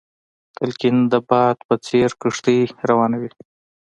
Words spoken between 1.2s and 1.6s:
باد